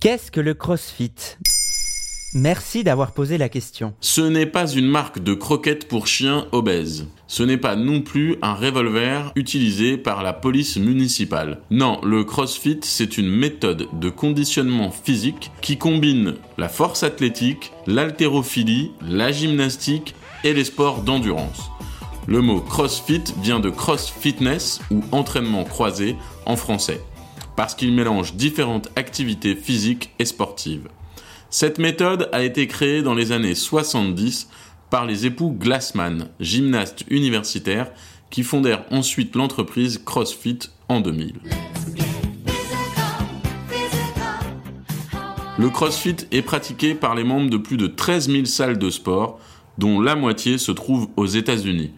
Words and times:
Qu'est-ce 0.00 0.30
que 0.30 0.40
le 0.40 0.54
CrossFit? 0.54 1.12
Merci 2.32 2.84
d'avoir 2.84 3.12
posé 3.12 3.36
la 3.36 3.50
question. 3.50 3.92
Ce 4.00 4.22
n'est 4.22 4.46
pas 4.46 4.66
une 4.66 4.86
marque 4.86 5.22
de 5.22 5.34
croquettes 5.34 5.88
pour 5.88 6.06
chiens 6.06 6.46
obèses. 6.52 7.06
Ce 7.26 7.42
n'est 7.42 7.58
pas 7.58 7.76
non 7.76 8.00
plus 8.00 8.36
un 8.40 8.54
revolver 8.54 9.30
utilisé 9.36 9.98
par 9.98 10.22
la 10.22 10.32
police 10.32 10.78
municipale. 10.78 11.60
Non, 11.70 12.00
le 12.02 12.24
CrossFit, 12.24 12.78
c'est 12.80 13.18
une 13.18 13.28
méthode 13.28 13.88
de 13.92 14.08
conditionnement 14.08 14.90
physique 14.90 15.50
qui 15.60 15.76
combine 15.76 16.36
la 16.56 16.70
force 16.70 17.02
athlétique, 17.02 17.70
l'haltérophilie, 17.86 18.92
la 19.06 19.32
gymnastique 19.32 20.14
et 20.44 20.54
les 20.54 20.64
sports 20.64 21.02
d'endurance. 21.02 21.70
Le 22.26 22.40
mot 22.40 22.62
CrossFit 22.62 23.24
vient 23.42 23.60
de 23.60 23.68
cross 23.68 24.08
fitness 24.08 24.80
ou 24.90 25.02
entraînement 25.12 25.64
croisé 25.64 26.16
en 26.46 26.56
français, 26.56 27.02
parce 27.56 27.74
qu'il 27.74 27.92
mélange 27.92 28.34
différentes 28.34 28.88
activités 28.96 29.54
physiques 29.54 30.10
et 30.18 30.24
sportives. 30.24 30.88
Cette 31.50 31.78
méthode 31.78 32.28
a 32.32 32.42
été 32.42 32.66
créée 32.66 33.02
dans 33.02 33.14
les 33.14 33.32
années 33.32 33.54
70 33.54 34.48
par 34.90 35.06
les 35.06 35.26
époux 35.26 35.50
Glassman, 35.50 36.28
gymnastes 36.38 37.04
universitaires, 37.08 37.90
qui 38.30 38.42
fondèrent 38.42 38.84
ensuite 38.90 39.34
l'entreprise 39.34 39.98
CrossFit 40.04 40.58
en 40.88 41.00
2000. 41.00 41.40
Le 45.58 45.68
CrossFit 45.68 46.16
est 46.30 46.42
pratiqué 46.42 46.94
par 46.94 47.14
les 47.14 47.24
membres 47.24 47.50
de 47.50 47.58
plus 47.58 47.76
de 47.76 47.86
13 47.86 48.30
000 48.30 48.44
salles 48.46 48.78
de 48.78 48.88
sport, 48.88 49.38
dont 49.76 50.00
la 50.00 50.16
moitié 50.16 50.56
se 50.56 50.72
trouve 50.72 51.08
aux 51.16 51.26
États-Unis. 51.26 51.92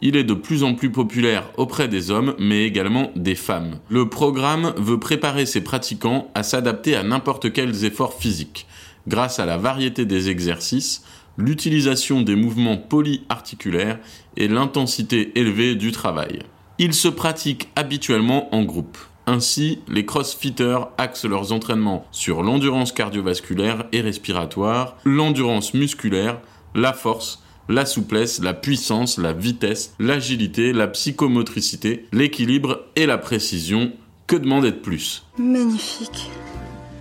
Il 0.00 0.16
est 0.16 0.24
de 0.24 0.34
plus 0.34 0.62
en 0.62 0.74
plus 0.74 0.90
populaire 0.90 1.50
auprès 1.56 1.88
des 1.88 2.10
hommes, 2.10 2.34
mais 2.38 2.64
également 2.64 3.10
des 3.16 3.34
femmes. 3.34 3.78
Le 3.88 4.08
programme 4.08 4.72
veut 4.76 5.00
préparer 5.00 5.46
ses 5.46 5.62
pratiquants 5.62 6.30
à 6.34 6.42
s'adapter 6.42 6.94
à 6.94 7.02
n'importe 7.02 7.52
quels 7.52 7.84
efforts 7.84 8.14
physiques 8.14 8.66
grâce 9.08 9.38
à 9.38 9.46
la 9.46 9.56
variété 9.56 10.04
des 10.04 10.28
exercices, 10.28 11.02
l'utilisation 11.36 12.20
des 12.20 12.36
mouvements 12.36 12.76
polyarticulaires 12.76 13.98
et 14.36 14.48
l'intensité 14.48 15.32
élevée 15.38 15.74
du 15.74 15.92
travail. 15.92 16.40
Ils 16.78 16.94
se 16.94 17.08
pratiquent 17.08 17.70
habituellement 17.74 18.54
en 18.54 18.62
groupe. 18.62 18.98
Ainsi, 19.26 19.80
les 19.88 20.06
crossfitters 20.06 20.86
axent 20.96 21.24
leurs 21.24 21.52
entraînements 21.52 22.06
sur 22.12 22.42
l'endurance 22.42 22.92
cardiovasculaire 22.92 23.84
et 23.92 24.00
respiratoire, 24.00 24.96
l'endurance 25.04 25.74
musculaire, 25.74 26.40
la 26.74 26.92
force, 26.92 27.42
la 27.68 27.86
souplesse, 27.86 28.40
la 28.42 28.54
puissance, 28.54 29.18
la 29.18 29.32
vitesse, 29.32 29.94
l'agilité, 29.98 30.72
la 30.72 30.88
psychomotricité, 30.88 32.06
l'équilibre 32.12 32.84
et 32.96 33.06
la 33.06 33.18
précision. 33.18 33.92
Que 34.26 34.36
demander 34.36 34.72
de 34.72 34.76
plus? 34.76 35.24
Magnifique. 35.38 36.30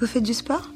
Vous 0.00 0.06
faites 0.06 0.22
du 0.22 0.34
sport? 0.34 0.70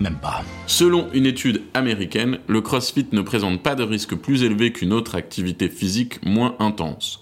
Même 0.00 0.16
pas. 0.16 0.42
Selon 0.66 1.08
une 1.12 1.26
étude 1.26 1.62
américaine, 1.74 2.38
le 2.48 2.60
CrossFit 2.60 3.06
ne 3.12 3.22
présente 3.22 3.62
pas 3.62 3.74
de 3.74 3.84
risque 3.84 4.16
plus 4.16 4.42
élevé 4.42 4.72
qu'une 4.72 4.92
autre 4.92 5.14
activité 5.14 5.68
physique 5.68 6.24
moins 6.24 6.56
intense. 6.58 7.20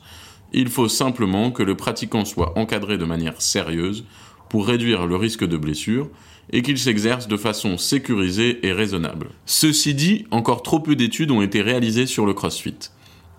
Il 0.53 0.69
faut 0.69 0.89
simplement 0.89 1.51
que 1.51 1.63
le 1.63 1.77
pratiquant 1.77 2.25
soit 2.25 2.59
encadré 2.59 2.99
de 2.99 3.05
manière 3.05 3.41
sérieuse 3.41 4.05
pour 4.51 4.67
réduire 4.67 5.07
le 5.07 5.17
risque 5.17 5.47
de 5.47 5.57
blessure 5.57 6.11
et 6.53 6.61
qu'il 6.61 6.79
s'exerce 6.79 7.29
de 7.29 7.37
façon 7.39 7.79
sécurisée 7.79 8.67
et 8.67 8.73
raisonnable. 8.73 9.29
Ceci 9.47 9.95
dit, 9.95 10.27
encore 10.31 10.63
trop 10.63 10.81
peu 10.81 10.97
d'études 10.97 11.31
ont 11.31 11.41
été 11.41 11.63
réalisées 11.63 12.07
sur 12.07 12.27
le 12.27 12.35
CrossFit. 12.35 12.91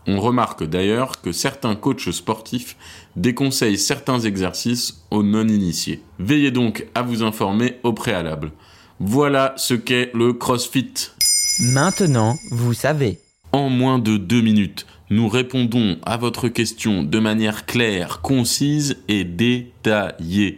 On 0.07 0.19
remarque 0.19 0.63
d'ailleurs 0.63 1.21
que 1.21 1.31
certains 1.31 1.75
coachs 1.75 2.11
sportifs 2.11 2.75
déconseillent 3.15 3.77
certains 3.77 4.19
exercices 4.19 5.03
aux 5.11 5.21
non-initiés. 5.21 6.01
Veillez 6.17 6.49
donc 6.49 6.87
à 6.95 7.03
vous 7.03 7.21
informer 7.21 7.75
au 7.83 7.93
préalable. 7.93 8.51
Voilà 8.99 9.53
ce 9.57 9.73
qu'est 9.73 10.11
le 10.13 10.33
CrossFit. 10.33 11.11
Maintenant, 11.59 12.35
vous 12.51 12.73
savez. 12.73 13.19
En 13.51 13.69
moins 13.69 13.99
de 13.99 14.17
deux 14.17 14.41
minutes, 14.41 14.87
nous 15.09 15.27
répondons 15.27 15.97
à 16.03 16.15
votre 16.15 16.47
question 16.47 17.03
de 17.03 17.19
manière 17.19 17.65
claire, 17.65 18.21
concise 18.21 18.97
et 19.09 19.25
détaillée. 19.25 20.57